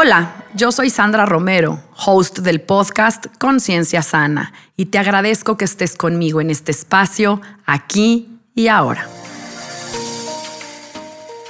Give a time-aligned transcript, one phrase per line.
[0.00, 5.96] Hola, yo soy Sandra Romero, host del podcast Conciencia Sana, y te agradezco que estés
[5.96, 9.08] conmigo en este espacio, aquí y ahora.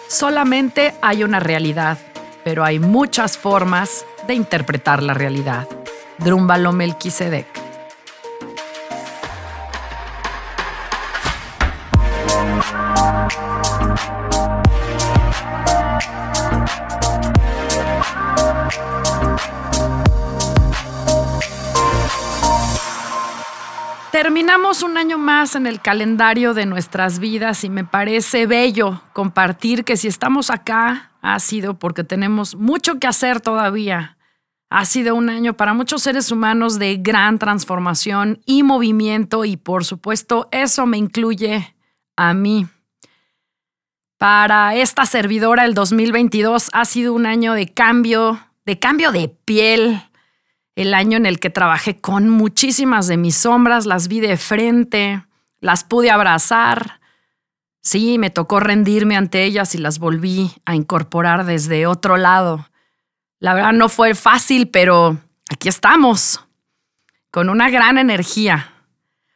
[0.09, 1.98] Solamente hay una realidad,
[2.42, 5.68] pero hay muchas formas de interpretar la realidad.
[6.16, 7.57] Drúmbalo Melquisedec.
[25.29, 30.48] Más en el calendario de nuestras vidas y me parece bello compartir que si estamos
[30.48, 34.16] acá ha sido porque tenemos mucho que hacer todavía.
[34.71, 39.84] Ha sido un año para muchos seres humanos de gran transformación y movimiento y por
[39.84, 41.76] supuesto eso me incluye
[42.16, 42.66] a mí.
[44.16, 50.07] Para esta servidora el 2022 ha sido un año de cambio, de cambio de piel,
[50.79, 55.24] el año en el que trabajé con muchísimas de mis sombras, las vi de frente,
[55.60, 57.01] las pude abrazar.
[57.80, 62.68] Sí, me tocó rendirme ante ellas y las volví a incorporar desde otro lado.
[63.40, 65.19] La verdad no fue fácil, pero
[65.50, 66.47] aquí estamos,
[67.32, 68.72] con una gran energía.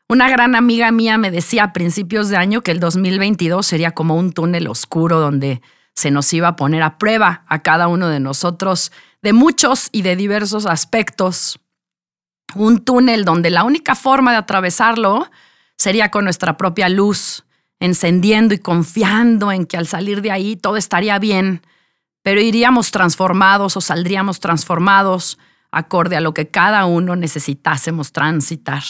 [0.08, 4.14] Una gran amiga mía me decía a principios de año que el 2022 sería como
[4.14, 5.60] un túnel oscuro donde
[5.92, 10.02] se nos iba a poner a prueba a cada uno de nosotros de muchos y
[10.02, 11.60] de diversos aspectos.
[12.54, 15.30] Un túnel donde la única forma de atravesarlo
[15.76, 17.44] sería con nuestra propia luz,
[17.80, 21.62] encendiendo y confiando en que al salir de ahí todo estaría bien,
[22.22, 25.38] pero iríamos transformados o saldríamos transformados
[25.70, 28.82] acorde a lo que cada uno necesitásemos transitar.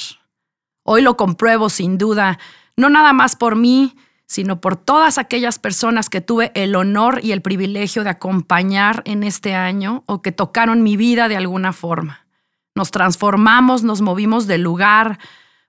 [0.83, 2.39] Hoy lo compruebo sin duda,
[2.77, 3.95] no nada más por mí,
[4.33, 9.25] sino por todas aquellas personas que tuve el honor y el privilegio de acompañar en
[9.25, 12.27] este año o que tocaron mi vida de alguna forma.
[12.75, 15.19] Nos transformamos, nos movimos del lugar,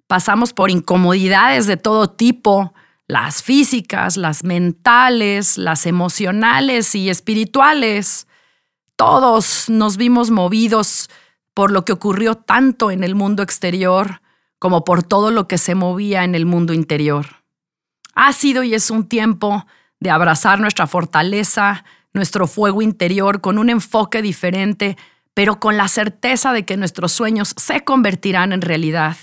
[0.08, 2.74] pasamos por incomodidades de todo tipo,
[3.06, 8.28] las físicas, las mentales, las emocionales y espirituales.
[8.96, 11.10] Todos nos vimos movidos
[11.54, 14.22] por lo que ocurrió tanto en el mundo exterior
[14.58, 17.43] como por todo lo que se movía en el mundo interior.
[18.14, 19.66] Ha sido y es un tiempo
[20.00, 24.98] de abrazar nuestra fortaleza, nuestro fuego interior con un enfoque diferente,
[25.34, 29.18] pero con la certeza de que nuestros sueños se convertirán en realidad.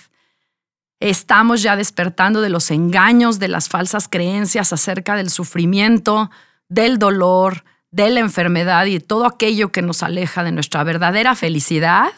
[0.99, 6.31] Estamos ya despertando de los engaños, de las falsas creencias acerca del sufrimiento,
[6.69, 12.09] del dolor, de la enfermedad y todo aquello que nos aleja de nuestra verdadera felicidad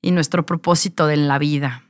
[0.00, 1.83] y nuestro propósito en la vida.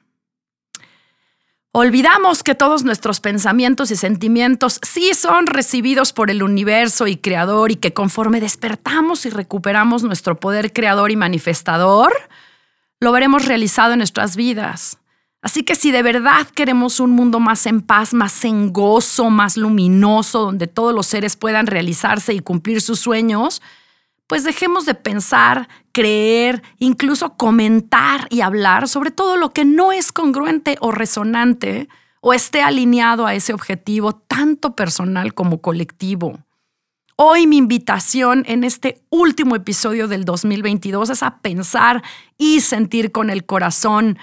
[1.77, 7.73] Olvidamos que todos nuestros pensamientos y sentimientos sí son recibidos por el universo y creador
[7.73, 12.13] y que conforme despertamos y recuperamos nuestro poder creador y manifestador,
[13.01, 14.99] lo veremos realizado en nuestras vidas.
[15.43, 19.57] Así que si de verdad queremos un mundo más en paz, más en gozo, más
[19.57, 23.61] luminoso, donde todos los seres puedan realizarse y cumplir sus sueños,
[24.27, 30.13] pues dejemos de pensar, creer, incluso comentar y hablar sobre todo lo que no es
[30.13, 31.89] congruente o resonante
[32.21, 36.39] o esté alineado a ese objetivo tanto personal como colectivo.
[37.17, 42.03] Hoy mi invitación en este último episodio del 2022 es a pensar
[42.39, 44.19] y sentir con el corazón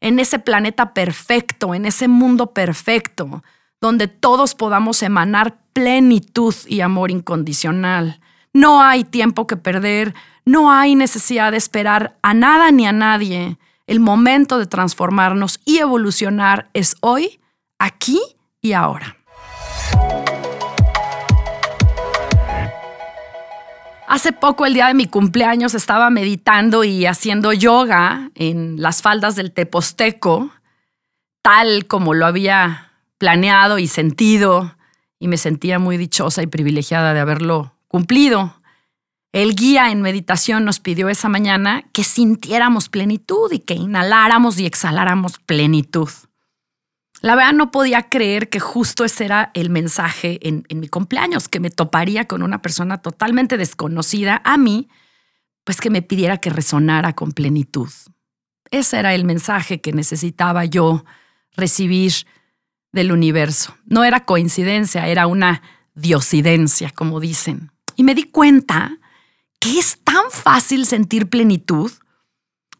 [0.00, 3.42] en ese planeta perfecto, en ese mundo perfecto,
[3.80, 8.20] donde todos podamos emanar plenitud y amor incondicional
[8.54, 10.14] no hay tiempo que perder,
[10.46, 13.58] no hay necesidad de esperar a nada ni a nadie.
[13.86, 17.40] El momento de transformarnos y evolucionar es hoy,
[17.78, 18.20] aquí
[18.62, 19.18] y ahora.
[24.06, 29.34] Hace poco, el día de mi cumpleaños, estaba meditando y haciendo yoga en las faldas
[29.34, 30.50] del Teposteco,
[31.42, 34.76] tal como lo había planeado y sentido,
[35.18, 38.60] y me sentía muy dichosa y privilegiada de haberlo cumplido.
[39.30, 44.66] El guía en meditación nos pidió esa mañana que sintiéramos plenitud y que inhaláramos y
[44.66, 46.08] exhaláramos plenitud.
[47.20, 51.48] La verdad no podía creer que justo ese era el mensaje en, en, mi cumpleaños,
[51.48, 54.88] que me toparía con una persona totalmente desconocida a mí,
[55.62, 57.90] pues que me pidiera que resonara con plenitud.
[58.72, 61.04] Ese era el mensaje que necesitaba yo
[61.52, 62.12] recibir
[62.90, 63.76] del universo.
[63.84, 65.62] No era coincidencia, era una
[65.94, 67.70] diosidencia, como dicen.
[67.96, 68.98] Y me di cuenta
[69.60, 71.90] que es tan fácil sentir plenitud.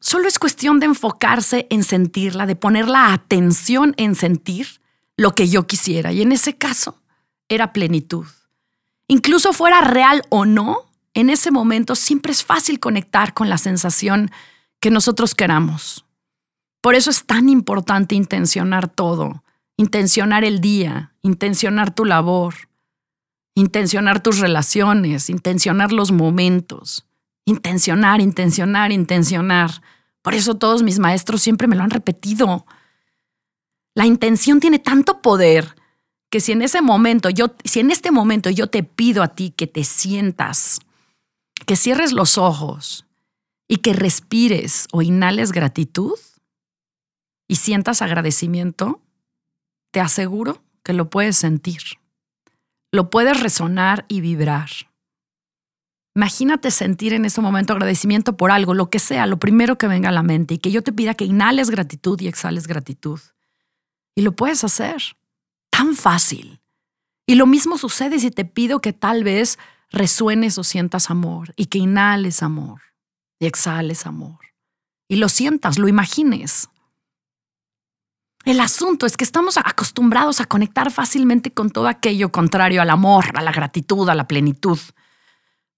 [0.00, 4.80] Solo es cuestión de enfocarse en sentirla, de poner la atención en sentir
[5.16, 6.12] lo que yo quisiera.
[6.12, 7.00] Y en ese caso
[7.48, 8.26] era plenitud.
[9.08, 14.30] Incluso fuera real o no, en ese momento siempre es fácil conectar con la sensación
[14.80, 16.04] que nosotros queramos.
[16.80, 19.42] Por eso es tan importante intencionar todo,
[19.76, 22.54] intencionar el día, intencionar tu labor,
[23.54, 27.06] intencionar tus relaciones, intencionar los momentos,
[27.44, 29.82] intencionar, intencionar, intencionar.
[30.22, 32.66] Por eso todos mis maestros siempre me lo han repetido.
[33.94, 35.76] La intención tiene tanto poder
[36.30, 39.50] que si en ese momento yo, si en este momento yo te pido a ti
[39.50, 40.80] que te sientas,
[41.64, 43.06] que cierres los ojos
[43.68, 46.18] y que respires o inhales gratitud
[47.46, 49.00] y sientas agradecimiento,
[49.92, 51.82] te aseguro que lo puedes sentir.
[52.94, 54.70] Lo puedes resonar y vibrar.
[56.14, 60.10] Imagínate sentir en ese momento agradecimiento por algo, lo que sea, lo primero que venga
[60.10, 63.18] a la mente y que yo te pida que inhales gratitud y exhales gratitud.
[64.14, 65.16] Y lo puedes hacer.
[65.70, 66.60] Tan fácil.
[67.26, 69.58] Y lo mismo sucede si te pido que tal vez
[69.90, 72.80] resuenes o sientas amor y que inhales amor
[73.40, 74.38] y exhales amor.
[75.08, 76.68] Y lo sientas, lo imagines.
[78.44, 83.24] El asunto es que estamos acostumbrados a conectar fácilmente con todo aquello contrario al amor,
[83.34, 84.78] a la gratitud, a la plenitud,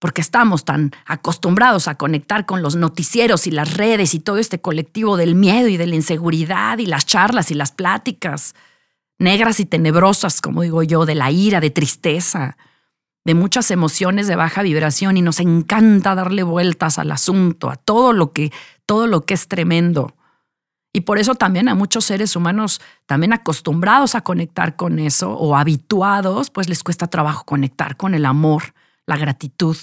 [0.01, 4.61] porque estamos tan acostumbrados a conectar con los noticieros y las redes y todo este
[4.61, 8.57] colectivo del miedo y de la inseguridad y las charlas y las pláticas
[9.17, 12.57] negras y tenebrosas, como digo yo, de la ira, de tristeza,
[13.25, 18.13] de muchas emociones de baja vibración y nos encanta darle vueltas al asunto, a todo
[18.13, 18.53] lo que
[18.87, 20.16] todo lo que es tremendo.
[20.97, 25.55] Y por eso también a muchos seres humanos también acostumbrados a conectar con eso o
[25.55, 28.73] habituados, pues les cuesta trabajo conectar con el amor,
[29.05, 29.77] la gratitud,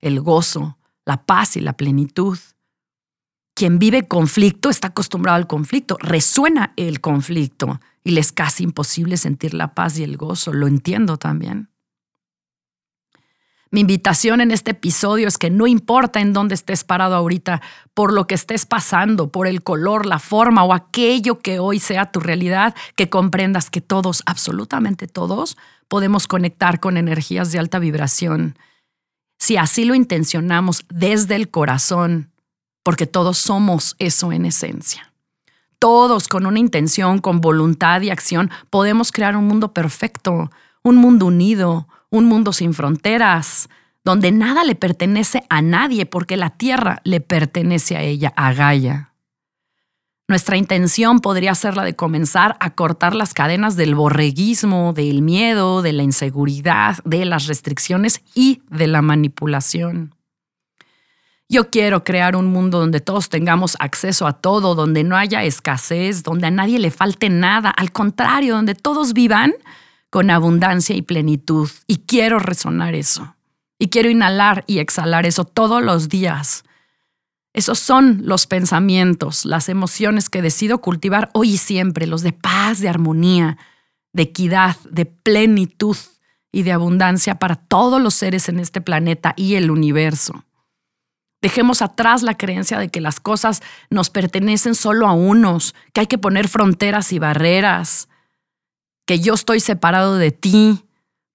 [0.00, 2.36] el gozo, la paz y la plenitud.
[3.54, 9.18] Quien vive conflicto está acostumbrado al conflicto, resuena el conflicto y le es casi imposible
[9.18, 11.68] sentir la paz y el gozo, lo entiendo también.
[13.76, 17.60] Mi invitación en este episodio es que no importa en dónde estés parado ahorita,
[17.92, 22.10] por lo que estés pasando, por el color, la forma o aquello que hoy sea
[22.10, 25.58] tu realidad, que comprendas que todos, absolutamente todos,
[25.88, 28.58] podemos conectar con energías de alta vibración.
[29.38, 32.32] Si así lo intencionamos desde el corazón,
[32.82, 35.12] porque todos somos eso en esencia.
[35.78, 40.50] Todos con una intención, con voluntad y acción, podemos crear un mundo perfecto,
[40.82, 43.68] un mundo unido, un mundo sin fronteras,
[44.04, 49.12] donde nada le pertenece a nadie porque la tierra le pertenece a ella, a Gaia.
[50.28, 55.82] Nuestra intención podría ser la de comenzar a cortar las cadenas del borreguismo, del miedo,
[55.82, 60.16] de la inseguridad, de las restricciones y de la manipulación.
[61.48, 66.24] Yo quiero crear un mundo donde todos tengamos acceso a todo, donde no haya escasez,
[66.24, 69.54] donde a nadie le falte nada, al contrario, donde todos vivan
[70.10, 71.70] con abundancia y plenitud.
[71.86, 73.36] Y quiero resonar eso.
[73.78, 76.64] Y quiero inhalar y exhalar eso todos los días.
[77.52, 82.80] Esos son los pensamientos, las emociones que decido cultivar hoy y siempre, los de paz,
[82.80, 83.56] de armonía,
[84.12, 85.96] de equidad, de plenitud
[86.52, 90.44] y de abundancia para todos los seres en este planeta y el universo.
[91.42, 96.06] Dejemos atrás la creencia de que las cosas nos pertenecen solo a unos, que hay
[96.06, 98.08] que poner fronteras y barreras,
[99.06, 100.84] que yo estoy separado de ti,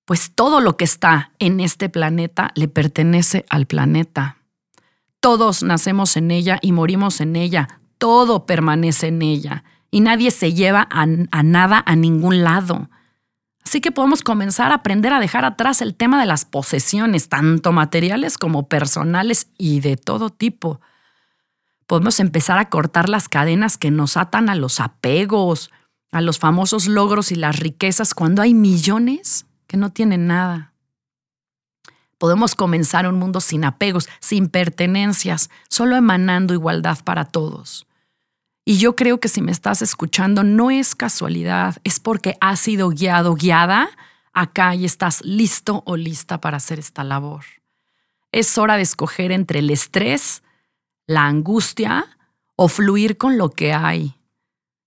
[0.06, 4.38] pues todo lo que está en este planeta le pertenece al planeta.
[5.22, 10.54] Todos nacemos en ella y morimos en ella, todo permanece en ella y nadie se
[10.54, 12.90] lleva a, nada a ningún lado.
[13.63, 17.72] Así que podemos comenzar a aprender a dejar atrás el tema de las posesiones, tanto
[17.72, 20.82] materiales como personales y de todo tipo.
[21.86, 25.70] Podemos empezar a cortar las cadenas que nos atan a los apegos,
[26.12, 30.74] a los famosos logros y las riquezas cuando hay millones que no tienen nada.
[32.18, 37.88] Podemos comenzar un mundo sin apegos, sin pertenencias, solo emanando igualdad para todos.
[38.63, 42.89] Y yo creo que si me estás escuchando no es casualidad, es porque has sido
[42.89, 43.89] guiado, guiada
[44.34, 47.44] acá y estás listo o lista para hacer esta labor.
[48.32, 50.44] Es hora de escoger entre el estrés,
[51.08, 52.06] la angustia
[52.56, 54.15] o fluir con lo que hay,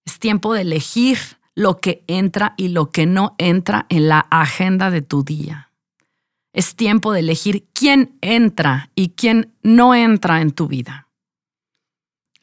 [0.04, 1.18] es tiempo de elegir
[1.54, 5.70] lo que entra y lo que no entra en la agenda de tu día.
[6.52, 11.08] Es tiempo de elegir quién entra y quién no entra en tu vida.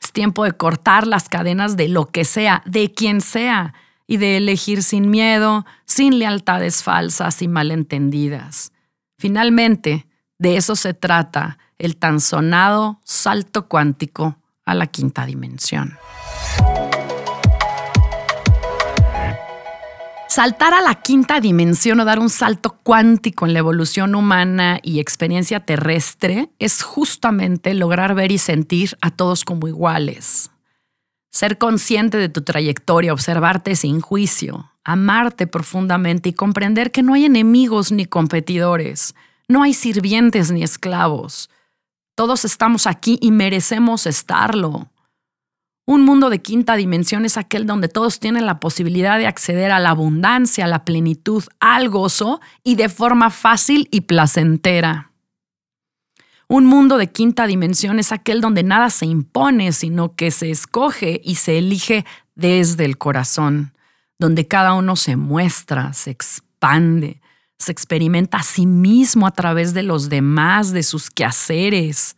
[0.02, 3.74] Es tiempo de cortar las cadenas de lo que sea, de quien sea,
[4.08, 8.74] y de elegir sin miedo, sin lealtades falsas y malentendidas.
[9.18, 15.98] Finalmente, de eso se trata el tan sonado salto cuántico a la quinta dimensión.
[20.32, 25.02] Saltar a la quinta dimensión o dar un salto cuántico en la evolución humana y
[25.02, 30.50] experiencia terrestre es justamente lograr ver y sentir a todos como iguales.
[31.32, 37.26] Ser consciente de tu trayectoria, observarte sin juicio, amarte profundamente y comprender que no hay
[37.26, 39.16] enemigos ni competidores,
[39.50, 41.50] no hay sirvientes ni esclavos.
[42.16, 44.90] Todos estamos aquí y merecemos estarlo.
[45.92, 49.80] Un mundo de quinta dimensión es aquel donde todos tienen la posibilidad de acceder a
[49.82, 55.12] la abundancia, a la plenitud, al gozo y de forma fácil y placentera.
[56.48, 61.20] Un mundo de quinta dimensión es aquel donde nada se impone, sino que se escoge
[61.26, 62.06] y se elige
[62.36, 63.74] desde el corazón,
[64.18, 67.20] donde cada uno se muestra, se expande,
[67.60, 72.16] se experimenta a sí mismo a través de los demás, de sus quehaceres.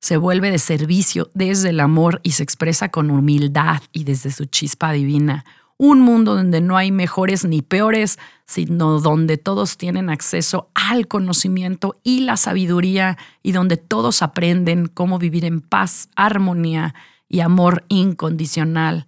[0.00, 4.44] Se vuelve de servicio desde el amor y se expresa con humildad y desde su
[4.46, 5.44] chispa divina.
[5.76, 12.00] Un mundo donde no hay mejores ni peores, sino donde todos tienen acceso al conocimiento
[12.02, 16.94] y la sabiduría y donde todos aprenden cómo vivir en paz, armonía
[17.28, 19.06] y amor incondicional.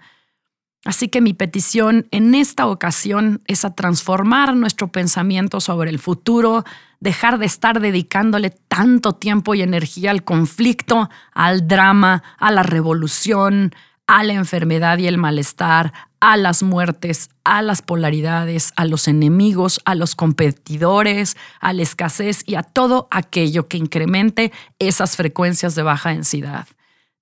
[0.84, 6.64] Así que mi petición en esta ocasión es a transformar nuestro pensamiento sobre el futuro,
[7.00, 13.74] dejar de estar dedicándole tanto tiempo y energía al conflicto, al drama, a la revolución,
[14.06, 19.80] a la enfermedad y el malestar, a las muertes, a las polaridades, a los enemigos,
[19.84, 25.82] a los competidores, a la escasez y a todo aquello que incremente esas frecuencias de
[25.82, 26.66] baja densidad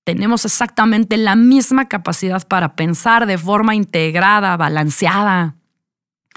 [0.08, 5.56] tenemos exactamente la misma capacidad para pensar de forma integrada, balanceada,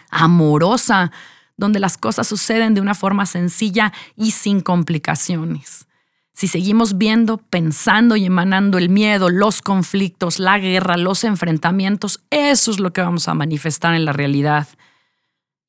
[0.10, 1.14] amorosa,
[1.56, 5.88] donde las cosas suceden de una forma sencilla y sin complicaciones.
[6.34, 12.72] Si seguimos viendo, pensando y emanando el miedo, los conflictos, la guerra, los enfrentamientos, eso
[12.72, 14.68] es lo que vamos a manifestar en la realidad.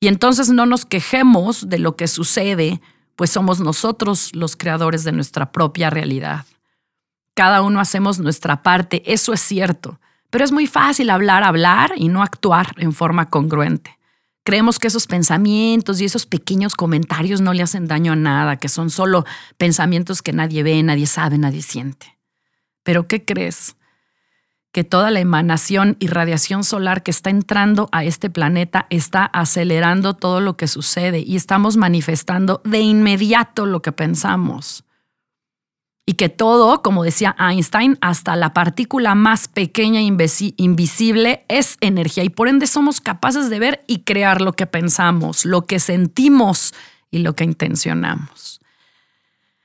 [0.00, 2.80] Y entonces no nos quejemos de lo que sucede,
[3.14, 6.46] pues somos nosotros los creadores de nuestra propia realidad.
[7.34, 9.98] Cada uno hacemos nuestra parte, eso es cierto,
[10.30, 13.98] pero es muy fácil hablar, hablar y no actuar en forma congruente.
[14.44, 18.68] Creemos que esos pensamientos y esos pequeños comentarios no le hacen daño a nada, que
[18.68, 19.24] son solo
[19.56, 22.18] pensamientos que nadie ve, nadie sabe, nadie siente.
[22.82, 23.76] Pero ¿qué crees?
[24.72, 30.14] Que toda la emanación y radiación solar que está entrando a este planeta está acelerando
[30.14, 34.84] todo lo que sucede y estamos manifestando de inmediato lo que pensamos
[36.04, 42.24] y que todo, como decía Einstein, hasta la partícula más pequeña e invisible es energía
[42.24, 46.74] y por ende somos capaces de ver y crear lo que pensamos, lo que sentimos
[47.10, 48.60] y lo que intencionamos.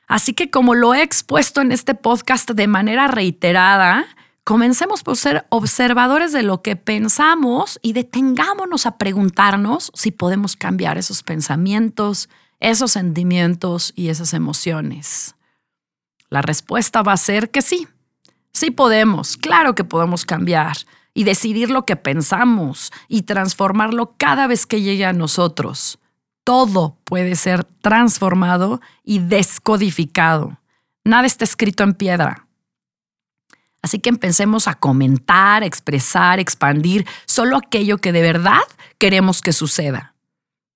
[0.07, 4.05] Así que como lo he expuesto en este podcast de manera reiterada,
[4.43, 10.97] comencemos por ser observadores de lo que pensamos y detengámonos a preguntarnos si podemos cambiar
[10.97, 12.29] esos pensamientos,
[12.59, 15.36] esos sentimientos y esas emociones.
[16.29, 17.87] La respuesta va a ser que sí.
[18.51, 20.77] Sí podemos, claro que podemos cambiar
[21.13, 25.99] y decidir lo que pensamos y transformarlo cada vez que llegue a nosotros.
[26.43, 30.59] Todo puede ser transformado y descodificado.
[31.03, 32.47] Nada está escrito en piedra.
[33.81, 38.61] Así que empecemos a comentar, expresar, expandir solo aquello que de verdad
[38.97, 40.13] queremos que suceda.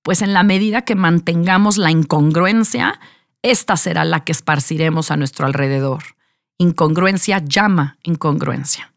[0.02, 3.00] Pues en la medida que mantengamos la incongruencia,
[3.44, 6.04] esta será la que esparciremos a nuestro alrededor.
[6.58, 8.94] Incongruencia llama incongruencia.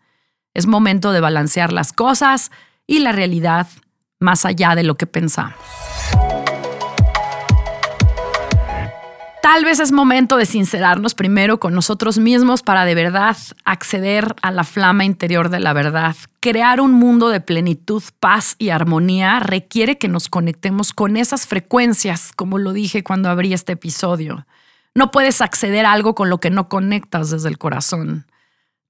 [0.52, 2.50] Es momento de balancear las cosas
[2.86, 3.66] y la realidad
[4.20, 5.54] más allá de lo que pensamos.
[9.44, 13.36] Tal vez es momento de sincerarnos primero con nosotros mismos para de verdad
[13.66, 16.16] acceder a la flama interior de la verdad.
[16.40, 22.32] Crear un mundo de plenitud, paz y armonía requiere que nos conectemos con esas frecuencias,
[22.34, 24.46] como lo dije cuando abrí este episodio.
[24.94, 28.26] No puedes acceder a algo con lo que no conectas desde el corazón.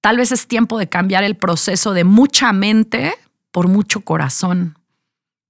[0.00, 3.12] Tal vez es tiempo de cambiar el proceso de mucha mente
[3.50, 4.78] por mucho corazón.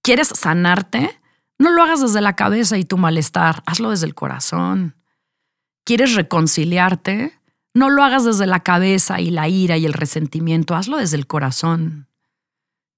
[0.01, 1.21] ¿Quieres sanarte?
[1.59, 4.97] No lo hagas desde la cabeza y tu malestar, hazlo desde el corazón.
[5.85, 7.39] ¿Quieres reconciliarte?
[7.75, 11.27] No lo hagas desde la cabeza y la ira y el resentimiento, hazlo desde el
[11.27, 12.09] corazón.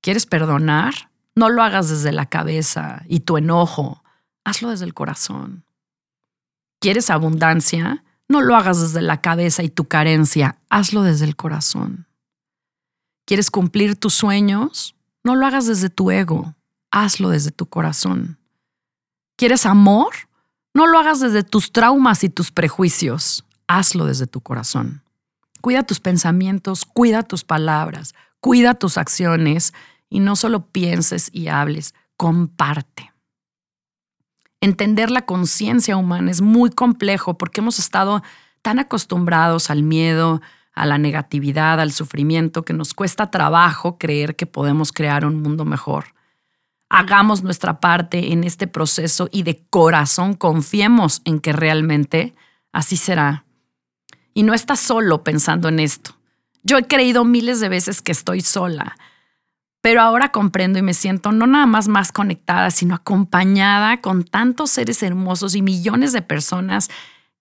[0.03, 1.11] ¿Quieres perdonar?
[1.35, 4.03] No lo hagas desde la cabeza y tu enojo,
[4.45, 5.65] hazlo desde el corazón.
[6.81, 8.05] ¿Quieres abundancia?
[8.29, 12.07] No lo hagas desde la cabeza y tu carencia, hazlo desde el corazón.
[13.27, 14.95] ¿Quieres cumplir tus sueños?
[15.25, 16.55] No lo hagas desde tu ego,
[16.91, 18.39] hazlo desde tu corazón.
[19.37, 20.09] ¿Quieres amor?
[20.73, 25.03] No lo hagas desde tus traumas y tus prejuicios, hazlo desde tu corazón.
[25.61, 29.75] Cuida tus pensamientos, cuida tus palabras, cuida tus acciones
[30.09, 33.13] y no solo pienses y hables, comparte.
[34.63, 38.23] Entender la conciencia humana es muy complejo porque hemos estado
[38.63, 40.41] tan acostumbrados al miedo,
[40.73, 45.67] a la negatividad, al sufrimiento, que nos cuesta trabajo creer que podemos crear un mundo
[45.67, 46.16] mejor.
[46.89, 52.35] Hagamos nuestra parte en este proceso y de corazón confiemos en que realmente
[52.73, 53.45] así será.
[54.35, 56.17] Y no estás solo pensando en esto.
[56.63, 58.97] Yo he creído miles de veces que estoy sola,
[59.81, 64.71] pero ahora comprendo y me siento no nada más más conectada, sino acompañada con tantos
[64.71, 66.89] seres hermosos y millones de personas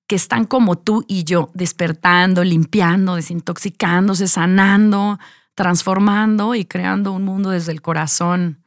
[0.08, 5.20] que están como tú y yo, despertando, limpiando, desintoxicándose, sanando,
[5.56, 8.65] transformando y creando un mundo desde el corazón.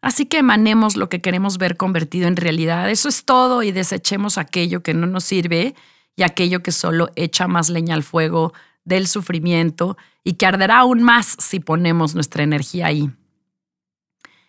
[0.00, 2.88] Así que emanemos lo que queremos ver convertido en realidad.
[2.88, 5.74] Eso es todo y desechemos aquello que no nos sirve
[6.16, 8.52] y aquello que solo echa más leña al fuego
[8.84, 13.10] del sufrimiento y que arderá aún más si ponemos nuestra energía ahí.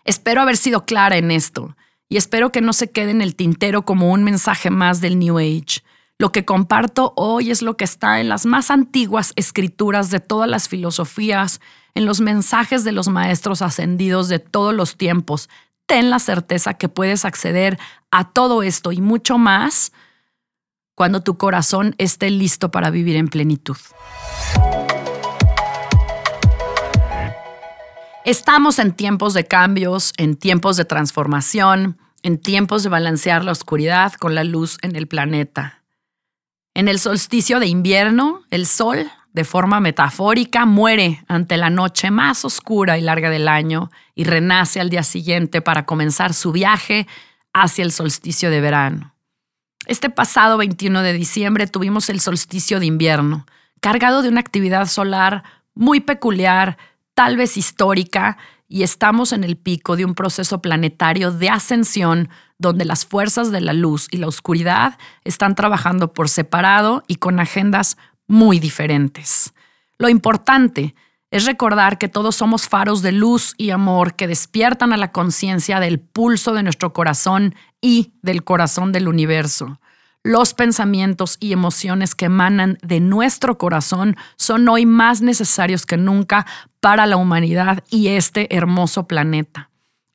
[0.06, 1.76] Espero haber sido clara en esto
[2.08, 5.38] y espero que no se quede en el tintero como un mensaje más del New
[5.38, 5.82] Age.
[6.18, 10.50] Lo que comparto hoy es lo que está en las más antiguas escrituras de todas
[10.50, 11.62] las filosofías,
[12.00, 15.50] en los mensajes de los maestros ascendidos de todos los tiempos.
[15.86, 17.78] Ten la certeza que puedes acceder
[18.10, 19.92] a todo esto y mucho más
[20.96, 23.76] cuando tu corazón esté listo para vivir en plenitud.
[28.24, 34.14] Estamos en tiempos de cambios, en tiempos de transformación, en tiempos de balancear la oscuridad
[34.14, 35.84] con la luz en el planeta.
[36.74, 42.46] En el solsticio de invierno, el sol, de forma metafórica, muere ante la noche más
[42.46, 47.08] oscura y larga del año y renace al día siguiente para comenzar su viaje
[47.54, 49.16] hacia el solsticio de verano.
[49.86, 53.46] Este pasado 21 de diciembre tuvimos el solsticio de invierno,
[53.82, 56.78] cargado de una actividad solar muy peculiar
[57.14, 58.38] tal vez histórica,
[58.72, 63.62] y estamos en el pico de un proceso planetario de ascensión donde las fuerzas de
[63.62, 67.98] la luz y la oscuridad están trabajando por separado y con agendas
[68.30, 69.54] muy diferentes.
[69.98, 70.96] Lo importante
[71.32, 75.80] es recordar que todos somos faros de luz y amor que despiertan a la conciencia
[75.80, 79.80] del pulso de nuestro corazón y del corazón del universo.
[80.24, 86.46] Los pensamientos y emociones que emanan de nuestro corazón son hoy más necesarios que nunca
[86.80, 89.69] para la humanidad y este hermoso planeta.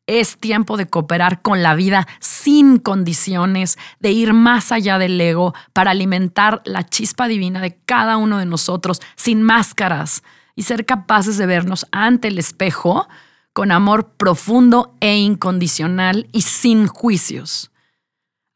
[0.06, 5.54] Es tiempo de cooperar con la vida sin condiciones, de ir más allá del ego
[5.72, 10.22] para alimentar la chispa divina de cada uno de nosotros sin máscaras
[10.54, 13.08] y ser capaces de vernos ante el espejo
[13.54, 17.70] con amor profundo e incondicional y sin juicios.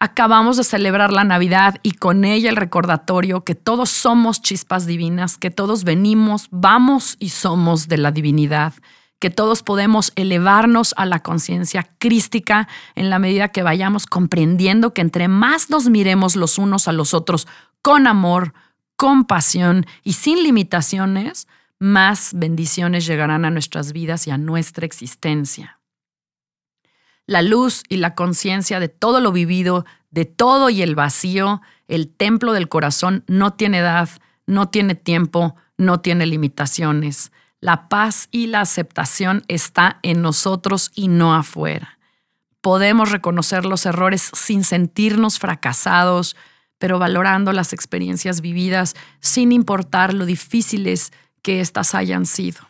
[0.01, 5.39] Acabamos de celebrar la Navidad y con ella el recordatorio que todos somos chispas divinas,
[5.39, 8.75] que todos venimos, vamos y somos de la divinidad,
[9.19, 15.01] que todos podemos elevarnos a la conciencia crística en la medida que vayamos comprendiendo que
[15.01, 17.49] entre más nos miremos los unos a los otros
[17.83, 18.55] con amor,
[18.97, 25.79] compasión y sin limitaciones, más bendiciones llegarán a nuestras vidas y a nuestra existencia.
[27.27, 32.11] La luz y la conciencia de todo lo vivido, de todo y el vacío, el
[32.11, 34.09] templo del corazón no tiene edad,
[34.47, 37.31] no tiene tiempo, no tiene limitaciones.
[37.61, 41.99] La paz y la aceptación está en nosotros y no afuera.
[42.61, 46.37] Podemos reconocer los errores sin sentirnos fracasados,
[46.79, 52.68] pero valorando las experiencias vividas sin importar lo difíciles que éstas hayan sido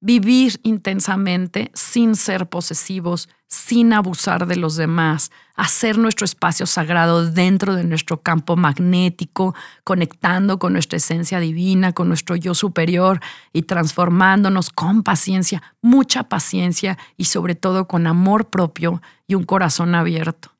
[0.00, 7.74] vivir intensamente sin ser posesivos, sin abusar de los demás, hacer nuestro espacio sagrado dentro
[7.74, 13.20] de nuestro campo magnético, conectando con nuestra esencia divina, con nuestro yo superior
[13.52, 19.94] y transformándonos con paciencia, mucha paciencia y sobre todo con amor propio y un corazón
[19.94, 20.52] abierto.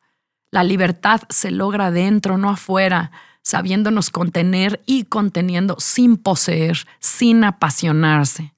[0.51, 8.53] La libertad se logra dentro, no afuera, sabiéndonos contener y conteniendo sin poseer, sin apasionarse.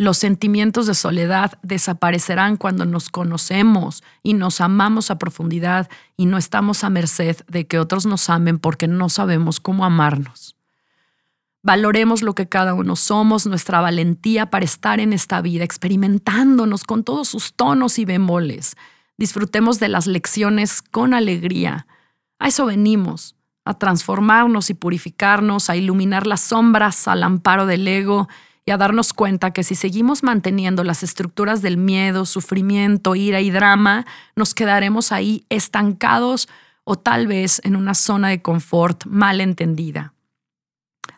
[0.00, 6.38] Los sentimientos de soledad desaparecerán cuando nos conocemos y nos amamos a profundidad y no
[6.38, 10.56] estamos a merced de que otros nos amen porque no sabemos cómo amarnos.
[11.62, 17.04] Valoremos lo que cada uno somos, nuestra valentía para estar en esta vida, experimentándonos con
[17.04, 18.78] todos sus tonos y bemoles.
[19.18, 21.86] Disfrutemos de las lecciones con alegría.
[22.38, 23.36] A eso venimos,
[23.66, 28.28] a transformarnos y purificarnos, a iluminar las sombras al amparo del ego
[28.66, 33.50] y a darnos cuenta que si seguimos manteniendo las estructuras del miedo, sufrimiento, ira y
[33.50, 36.48] drama, nos quedaremos ahí estancados
[36.84, 40.14] o tal vez en una zona de confort mal entendida.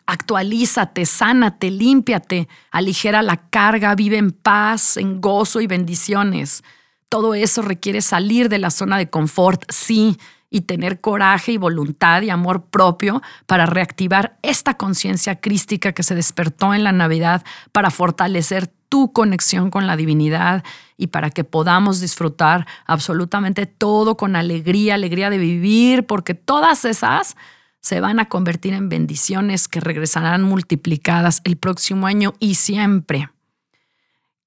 [0.05, 6.63] Actualízate, sánate, límpiate, aligera la carga, vive en paz, en gozo y bendiciones.
[7.07, 10.17] Todo eso requiere salir de la zona de confort, sí,
[10.53, 16.13] y tener coraje y voluntad y amor propio para reactivar esta conciencia crística que se
[16.13, 20.63] despertó en la Navidad para fortalecer tu conexión con la divinidad
[20.95, 27.35] y para que podamos disfrutar absolutamente todo con alegría, alegría de vivir, porque todas esas
[27.79, 33.27] se van a convertir en bendiciones que regresarán multiplicadas el próximo año y siempre.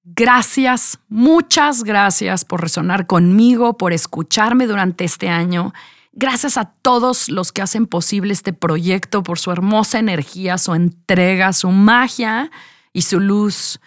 [0.05, 5.73] Gracias, muchas gracias por resonar conmigo, por escucharme durante este año
[6.19, 11.53] Gracias a todos los que hacen posible este proyecto por su hermosa energía, su entrega,
[11.53, 12.51] su magia
[12.95, 13.81] y su luz.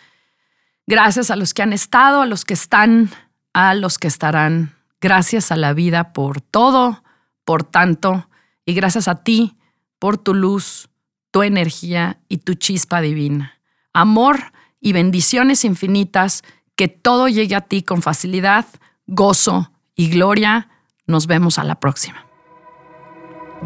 [0.85, 3.09] Gracias a los que han estado, a los que están,
[3.51, 4.75] a los que estarán.
[5.01, 7.03] Gracias a la vida por todo,
[7.45, 8.29] por tanto,
[8.63, 9.57] y gracias a ti
[9.97, 10.87] por tu luz,
[11.31, 13.59] tu energía y tu chispa divina.
[13.91, 16.43] Amor y bendiciones infinitas,
[16.75, 18.67] que todo llegue a ti con facilidad,
[19.07, 20.69] gozo y gloria
[21.09, 22.25] nos vemos a la próxima.